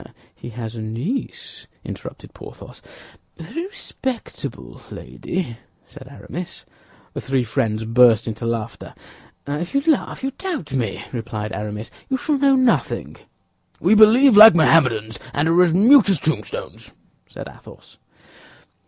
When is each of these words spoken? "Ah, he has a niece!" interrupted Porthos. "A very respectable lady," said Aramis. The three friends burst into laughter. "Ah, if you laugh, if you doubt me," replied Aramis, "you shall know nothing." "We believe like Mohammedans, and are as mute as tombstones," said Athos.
"Ah, 0.03 0.11
he 0.33 0.49
has 0.49 0.75
a 0.75 0.81
niece!" 0.81 1.67
interrupted 1.85 2.33
Porthos. 2.33 2.81
"A 3.37 3.43
very 3.43 3.67
respectable 3.67 4.81
lady," 4.89 5.59
said 5.85 6.07
Aramis. 6.09 6.65
The 7.13 7.21
three 7.21 7.43
friends 7.43 7.85
burst 7.85 8.27
into 8.27 8.47
laughter. 8.47 8.95
"Ah, 9.45 9.59
if 9.59 9.75
you 9.75 9.81
laugh, 9.85 10.17
if 10.17 10.23
you 10.23 10.31
doubt 10.31 10.73
me," 10.73 11.03
replied 11.13 11.53
Aramis, 11.53 11.91
"you 12.09 12.17
shall 12.17 12.39
know 12.39 12.55
nothing." 12.55 13.15
"We 13.79 13.93
believe 13.93 14.35
like 14.35 14.55
Mohammedans, 14.55 15.19
and 15.35 15.47
are 15.47 15.61
as 15.61 15.71
mute 15.71 16.09
as 16.09 16.19
tombstones," 16.19 16.93
said 17.27 17.47
Athos. 17.47 17.99